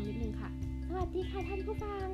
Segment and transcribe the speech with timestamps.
[0.00, 0.50] ังนิดนึงค่ะ
[0.88, 2.06] สวัสดีค่ะท่านผู้ฟัง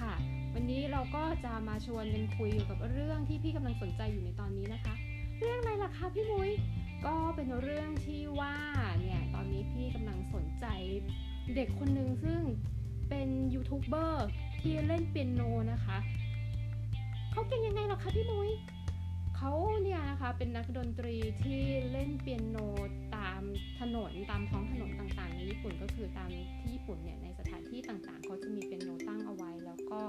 [0.00, 0.14] ค่ะ
[0.54, 4.94] วันนี้เราก็จะมาชวนกันคุยเกี่ยวกับเรื่องที่พี่กำลังสนใจอยู่ในตอนนี้นะคะ
[5.38, 6.50] เรื่องอะไรล่ะคะพี่มุ้ย
[7.06, 8.56] ก็เป็นเรื่องที่ว่า
[9.00, 10.66] เนี่ยตอนนี้พี่กำลังสนใจ
[11.54, 12.40] เด็กคนหนึ่งซึ่ง
[13.08, 14.26] เป็นยูทูบเบอร์
[14.60, 15.98] ที่เล่นเปียโนนะคะ
[17.30, 18.50] เขาเก่งยังไงหรอคะพี่มุ้ย
[19.36, 19.52] เขา
[19.82, 21.60] เนี่ยนะคะเป็นนักดนตรีที่
[21.92, 23.48] เล่นเปียโนาม
[23.80, 30.00] ถนนตามท้องถนนต่างๆ ในญี่ปุ่นก็คือตามที่ญี่ปุ่นเนี่ยในสถานที่ต่างๆ เขาจะมีเปียโนตั้งเอาไว้ แล้วก็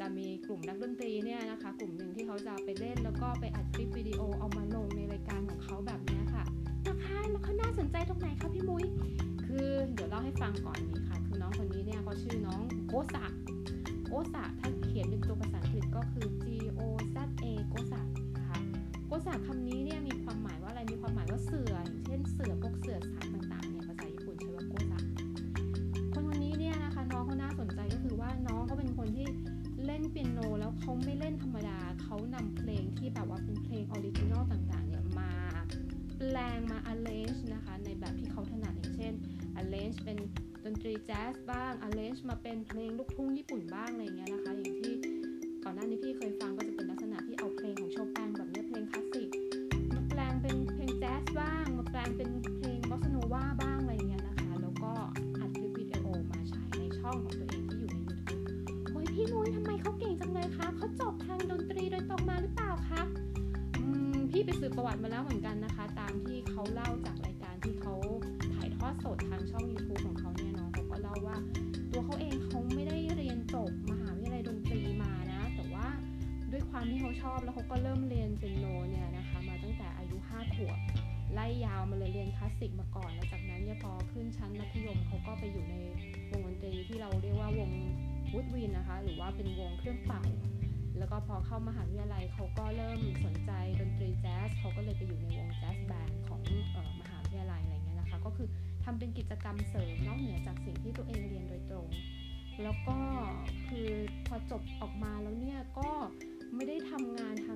[0.00, 6.44] จะมีกลุ่มนักดนตรีเนี่ยนะคะ กลุ่มหนึ่งที่เขาจะไปเล่นแล้วก็ไปอัดคลิปวิดีโอเอามาลงในรายการของเขาแบบนี้ค่ะ
[6.88, 8.84] นะคะแล้วเขาน่าสนใจตรงไหนคะพี่มุ้ย
[9.46, 13.24] คือเดี๋ยวเล่าให้ฟังก่อนนี้ค่ะ คือน้องคนนี้เนี่ยเขาชื่อน้องโกสะ
[14.08, 16.44] โกสะถ้าเขียนเป็นตัวภาษาอังกฤษก็คือ G
[16.78, 16.80] O
[17.14, 18.00] Z A โกสะ
[18.36, 18.58] นะคะ
[19.06, 20.38] โกสะคำนี้เนี่ยมีความ
[41.12, 44.94] แจ๊สบ้าง arrange มาเป็นเพลงลูกทุ่งญี่ปุ่นบ้างอะไรอย่างเงี้ยนะคะอย่างที่
[45.64, 49.28] ก่อนหน้านี้พี่เคยฟังก็จะเป็นลักษณะที่เอาเพลงของโชแปงแบบเนี้ยเพลงคลาสสิก
[49.94, 54.92] มาแปลงเป็นเพลงแจ๊สบ้างมาแปลงเป็นเพลงบอสโนวาบ้างอะไรอย่างเงี้ยนะคะ แล้วก็
[55.40, 58.42] อัดคลิปวิดีโอมาฉายในช่องของตัวเองที่อยู่ใน YouTube
[58.90, 63.00] โอ้ยพี่นุ้ยทำไมเขาเก่งจังเลยคะเขาจบทางดนตรีโดยตรงมาหรือเปล่าคะ
[64.30, 67.94] พี่ไปสืบประวัติมาแล้วเหมือนกันนะคะ ตามที่เขาเล่าจากรายการที่เขา
[68.54, 70.30] ถ่ายทอดสดทางช่อง YouTube ของเขา
[71.24, 75.86] เนี่ยเนาะว่าตัวเขาเองเขาไม่ได้เรียนจบมหาวิทยาลัยดนตรีมานะ แต่ว่า
[76.52, 80.78] ด้วยความที่เขาชอบแล้วเขาก็เริ่มเรียนเปียโนเนี่ยนะคะมาตั้งแต่อายุ 5 ขวบ
[81.34, 85.74] ไล่ยาวมาเลยเรียนคลาสสิกมาก่อน แล้วจากนั้นเนี่ยพอขึ้นชั้นมัธยมเขาก็ไปอยู่ใน
[86.30, 87.70] วงดนตรีที่เราเรียกว่าวง
[88.32, 90.24] วูดวินนะคะ หรือว่าเป็นวงเครื่องเป่า
[90.98, 96.40] แล้วก็พอเข้ามหาวิทยาลัยเขาก็เริ่มสนใจดนตรีแจ๊สเขาก็เลยไปอยู่ในวงแจ๊สแบนด์ของ
[96.74, 98.48] ออมหาวิทยาลัยอะไรเงี้ยนะคะ ก็คือ
[98.84, 101.88] ทำเป็นกิจกรรมเสริมนอกเหนือจากสิ่งที่ตัวเองเรียนโดยตรง
[102.62, 102.98] แล้วก็
[103.68, 103.88] คือ
[104.26, 105.90] พอจบออกมาแล้วเนี่ยก็
[106.54, 107.49] ไม่ได้ทำงานท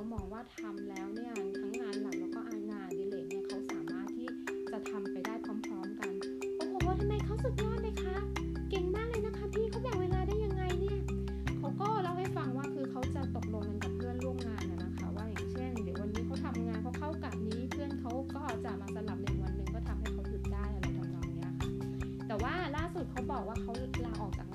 [0.00, 2.40] เขามองว่าทำแล้วเนี่ยทั้งงานหลักแล้วก็
[2.70, 4.28] งานดิเลกเนี่ยเขาสามารถที่
[4.72, 6.12] จะทำไปได้พร้อม ๆกัน
[6.56, 8.16] โอ้โหทำไมเขาสุดยอดเลยคะ
[8.70, 11.00] เก่งมากเลยนะคะพี่เขาแบ่งเวลาได้ยังไงเนี่ย
[11.58, 21.68] เขาก็เล่าให้ฟังว่าคือเขาจะตกลงกันกับเพื่อนร่วมงานนะคะ ว่าอย่างเช่น เดี๋ยววันนี้เขาทำงานเขาเข้ากะนี้เพื่อนเขาก็จะมาสลับในวันหนึ่งก็ทำให้เขาหยุดได้อะไรทำนองเนี้ยค่ะ
[22.28, 23.72] แต่ว่าล่าสุดเขาบอกว่าเขา
[24.04, 24.49] ลาออกจาก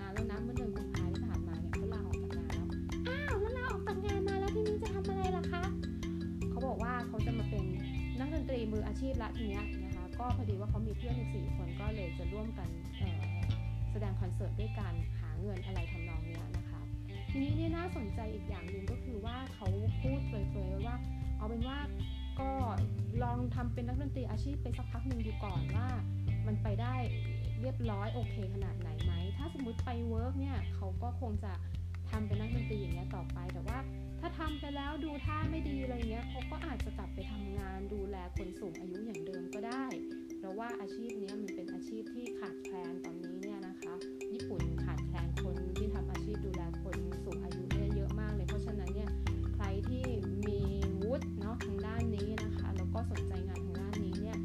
[7.16, 7.66] เขาจะมาเป็น
[8.20, 12.70] นักดนตรีมืออาชีพละทีเนี้ยนะคะก็พอดีว่าเขามีเพื่อนอีกสี่คนก็เลยจะร่วมกัน
[13.92, 16.82] แสดงคอนเสิร์ตด้วยกันหาเงินอะไรทำนองเนี้ยนะคะ
[17.30, 19.68] ทีนี้เนี่ยน่าสนใจอีกอย่างหนึ่งก็คือว่าเขา
[20.02, 20.96] พูดเปรยๆว่า
[21.38, 21.80] เอาเป็นว่า
[22.40, 22.50] ก็
[23.24, 25.88] ลองทำเป็นนักดนตรีอาชีพไปสักพักหนึ่งดูก่อนว่า
[26.48, 26.96] มันไปได้
[27.62, 31.54] เรียบร้อยโอเคขนาดไหนไหม ถ้าสมมุติไป work เนี่ยเขาก็คงจะ
[32.10, 33.78] ทำเป็นนักดนตรีอย่างเงี้ยต่อไป แต่ว่า
[34.28, 39.86] ถ้าทำไปแล้วดูท่าไม่ดีอะไรเงี้ยเขาก็อาจจะกลับไปทำงานดูแลคนสูงอายุอย่างเดิมก็ได้
[40.38, 43.94] เพราะว่าอาชีพนี้มันเป็นอาชีพที่ขาดแคลนตอนนี้เนี่ยนะคะ
[44.34, 49.10] ญี่ปุ่นขาดแคลนคนที่ทำอาชีพดูแลคนสูงอายุเนี่ยเยอะมากเลย เพราะฉะนั้นเนี่ย
[49.56, 50.06] ใครที่
[50.48, 50.60] มี
[51.02, 54.38] วุฒิเนาะทางด้านนี้นะคะ แล้วก็สนใจงานทางด้านนี้เนี่ย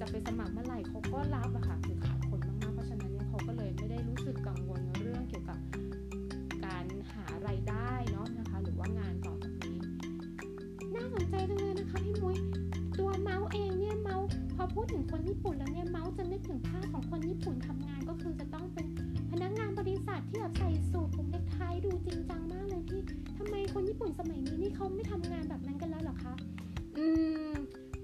[0.00, 5.58] จะไปสมัครเมื่อไหร่เขาก็รับอะค่ะคือขาดคนมากๆเพราะฉะนั้นเนี่ยเขาก็เลยไม่ได้รู้สึกกังวลเรื่องเกี่ยวกับ
[14.82, 18.86] ดถึงคนญี่ปุ่นแล้วเนี่ยเมาส์จะนึกถึงภาพของคนญี่ปุ่นทำงานก็คือจะต้องเป็น
[19.30, 23.02] พนักงานบริษัทที่แบบใส่สูทผมเน็กายดูจริงจังมากเลยพี่
[23.38, 26.34] ทำไมคนญี่ปุ่นสมัยนี้นี่เขาไม่ทำงานแบบนั้นกันแล้วหรอคะ
[26.98, 27.06] อื
[27.50, 27.54] ม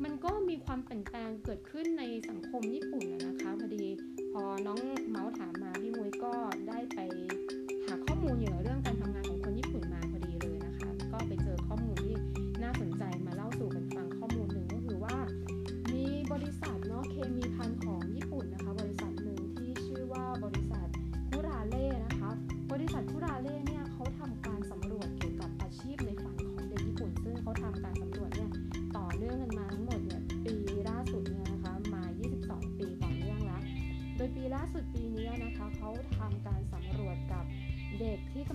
[0.04, 3.04] มันก็มีความเปลี่ยนแปลงเกิดขึ้นในสังคมญี่ปุ่น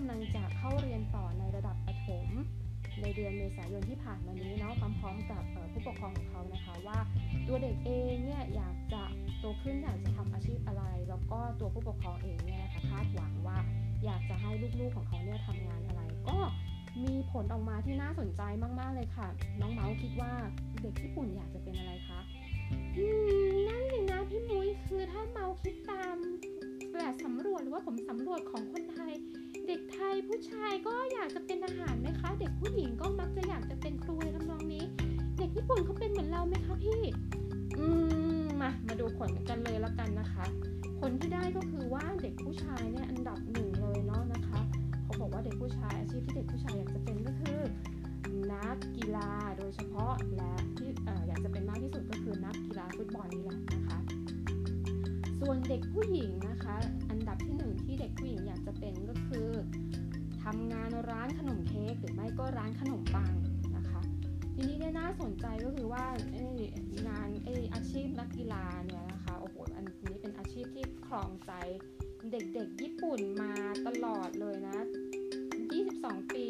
[0.04, 2.28] ำลังจะเข้าเรียนต่อในระดับประถม
[3.02, 5.42] ในเดือนเมษายนที่ผ่านมานี้เนาะพร้อมๆกับ
[5.72, 6.98] ผู้ปกครองของเขานะคะว่า
[7.46, 9.02] ตัวเด็กเองเนี่ยอยากจะ
[9.40, 13.58] โตขึ้นอยากจะทำอาชีพอะไร แล้วก็ตัวผู้ปกครองเองเนี่ยนะคะคาดหวังว่า
[14.04, 16.38] อยากจะให้ลูกๆของเขาเนี่ยทำงานอะไร ก็
[17.04, 18.42] มีผลออกมาที่น่าสนใจ
[18.80, 19.28] มากๆเลยค่ะ
[19.60, 20.32] น้องเมาส์คิดว่า
[20.80, 22.20] เด็กญี่ปุ่นอยากจะเป็นอะไรคะ
[22.96, 23.06] อื
[23.48, 26.16] มนั่นสินะพี่มุ้ยคือถ้าเมาคิดตาม
[26.98, 28.83] แบบสำรวจหรือว่าผมสำรวจของคน
[30.28, 34.84] ผู้ชายก็อยากจะเป็นอาหารไหมคะ เด็กผู้หญิงก็มักจะอยากจะเป็นครูในทำนองนี้
[35.38, 37.00] เด็กญี่ปุ่นเขาเป็นเหมือนเราไหมคะพี่
[37.78, 37.86] อื
[38.42, 40.44] มมามาดูผลกันเลยแล้วกันนะคะ
[41.00, 44.60] ผลที่ได้ก็คือว่าเด็กผู้ชายเนี่ยอันดับหนึ่งเลยเนาะนะคะ
[45.04, 47.60] เขาบอกว่าเด็กผู้ชายอาชีพที่เด็กผู้ชายอยากจะเป็นก็คือ
[48.52, 50.90] นักกีฬาโดยเฉพาะและที่
[51.26, 53.98] อยากจะเป็นมากที่สุดก็คือนักกีฬาฟุตบอลนี่แหละนะคะ
[55.40, 56.76] ส่วนเด็กผู้หญิงนะคะ
[57.10, 59.48] อันดับที่หนึ่งที่เด็กผู้หญิงอยากจะเป็นก็คือ
[60.44, 63.32] ทำงานร้านขนมเค้กหรือไม่ก็ร้านขนมปัง
[63.76, 64.00] นะคะ
[64.54, 66.04] ทีนี้เนี่ยน่าสนใจก็คือว่า
[67.08, 71.52] งานไออาชีพนักกีฬาเนี่ยนะคะโอ้โหอันนี้เป็นอาชีพที่ครองใจ
[72.32, 73.52] เด็กๆ ญี่ปุ่นมา
[73.86, 74.78] ตลอดเลยนะ
[75.56, 76.46] 22 ปี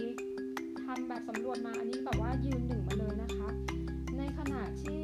[0.85, 3.49] ทำแบบสำรวจมาอันนี้แบบว่ายืนหนึ่งมาเลยนะคะ
[4.19, 5.03] ในขณะที่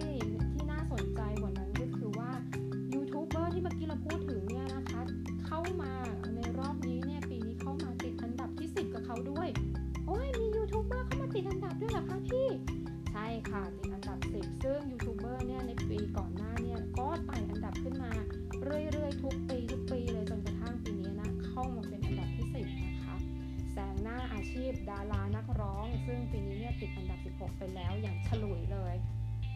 [26.96, 28.94] อันดับ 16 ไปแล้วอย่างฉลุยเลย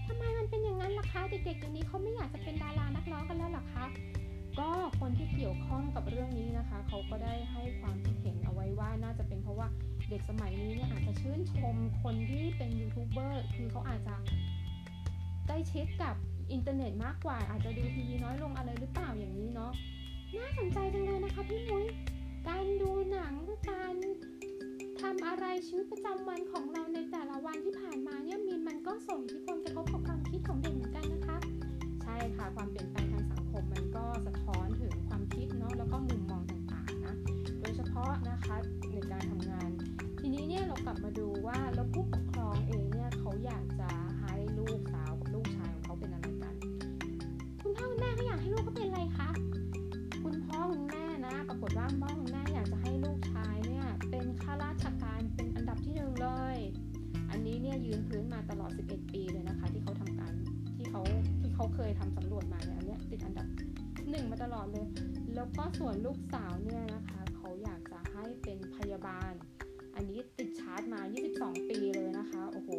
[0.07, 3.85] ทำไมมันเป็นอย่างนั้นล่ะคะ เด็กๆเดี๋ยวนี้เขาไม่อยากจะเป็นดารานักร้องกันแล้วหรอคะ
[4.59, 4.71] ก็
[5.01, 9.69] คนที่เกี่ยวข้องกับเรื่องนี้นะคะเขาก็ได้ให้ความคิดเห็นเอาไว้ว่าน่าจะเป็นเพราะว่า
[10.11, 14.15] เด็กสมัยนี้เนี่ยอาจจะชื่นชมคนที่เป็นยูทูบเบอร์คือเขาอาจจะ
[15.47, 16.15] ใกล้ชิดกับ
[16.53, 19.73] อินเทอร์เน็ตมากกว่า อาจจะดูทีวีน้อยลงอะไรหรือเปล่าอย่างนี้เนาะ
[20.37, 21.87] น่าสนใจจังเลยนะคะพี่มุ้ย
[65.45, 69.33] แล้วก็ส่วนลูกสาวเนี่ยนะคะเขาอยากจะให้เป็นพยาบาล
[69.95, 71.01] อันนี้ติดชาร์จมา
[71.35, 72.71] 22 ปีเลยนะคะ โอ้โห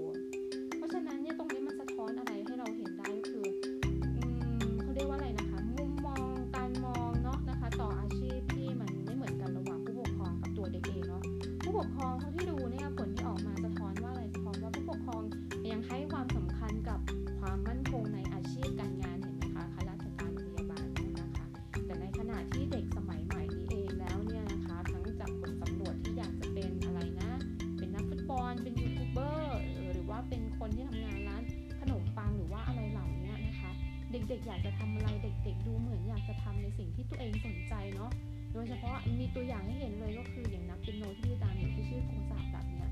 [34.30, 38.12] เด็กอยากจะทำอะไรเด็ก ๆ ดูเหมือนอยากจะทำในสิ่งที่ตัวเองสนใจเนาะ
[38.54, 42.90] โดยเฉพาะมีตัวอย่างให้เห็นเลยก็คืออย่างนักเปียโนที่พี่ตามอยู่ที่ชื่อคงศักดิ์แบบเนี้ย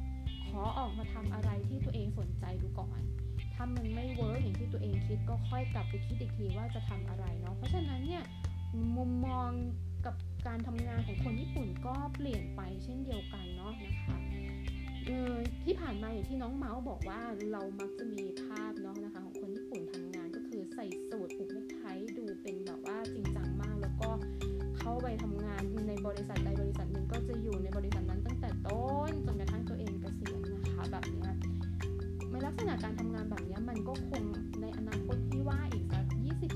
[0.49, 3.01] ขอออกมาทำอะไรที่ตัวเองสนใจดูก่อน
[3.53, 8.23] ถ้ามันไม่เวิร์กอย่างที่ตัวเองคิดก็ค่อยกลับไปคิดอีกทีว่าจะทำอะไรเนาะเพราะฉะนั้นเนี่ย
[8.97, 9.49] มุมมอง
[10.05, 10.15] กับ
[10.47, 14.17] การทำงานของคนญี่ปุ่นก็เปลี่ยนไปเช่นเดียวกันเนาะนะคะ
[15.05, 17.19] เออที่ผ่านมาอย่างที่น้องเมาส์บอกว่า
[17.51, 20.02] เรามักจะมีภาพเนาะนะคะของคนญี่ปุ่นทำงา
[20.83, 21.81] ส่สูทผูกเนคไท
[22.17, 24.09] ดูเป็นแบบว่าจริงจังมาก แล้วก็
[24.79, 31.27] เข้าไปทำงานในบริษัทใดบริษัทหนึ่งก็จะอยู่ในบริษัทนั้นตั้งแต่ต้นจนกระทั่งตัวเองเกษียณนะคะ แบบนี้
[32.31, 34.23] ในลักษณะการทำงานแบบนี้มันก็คง
[34.61, 36.05] ในอนาคตที่ว่าอีกสัก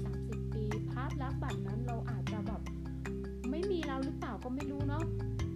[0.06, 2.62] 20-30 ปีภาพลักษณ์แบบนั้นเราอาจจะแบบ
[3.52, 5.04] ไม่มีแล้วหรือเปล่าก็ไม่รู้เนาะ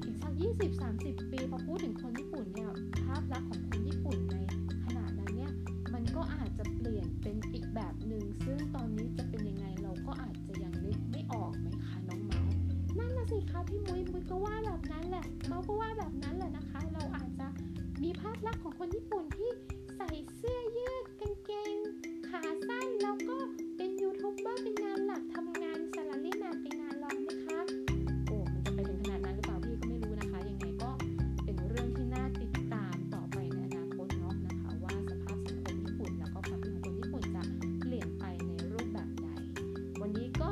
[0.03, 0.33] อีกสัก
[0.81, 2.71] 20-30 ปีพอพูดถึงคนญี่ปุ่นเนี่ย
[3.05, 3.61] ภาพลักษณ์ของ
[18.83, 19.51] คนญี่ปุ่นที่
[19.95, 21.75] ใส่เสื้อยืดกางเกง
[22.29, 23.37] ขาสั้นแล้วก็
[23.75, 27.59] เป็นยูทูบเบอร์เป็นงานหลักทำงานสลัรี่นาเป็นงานรองนะคะ
[28.27, 30.89] โอ้มันจะไปถึงขนาดนั้นหรือเปล่าพี่ก็ไม่รู้นะคะ ยังไงก็
[31.43, 37.41] เป็นเรื่องที่น่าติดตามต่อไปในอนาคตเนาะนะคะ ว่าสภาพสังคมญี่ปุ่น แล้วก็ความเป็นคนญี่ปุ่นจะ
[37.79, 39.27] เปลี่ยนไปในรูปแบบใด
[40.01, 40.51] วันนี้ก็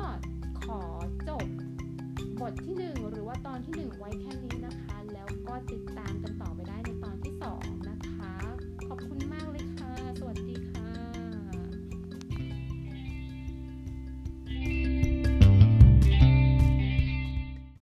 [0.62, 0.80] ขอ
[1.28, 1.46] จบ
[2.40, 2.99] บทที่หนึ่ง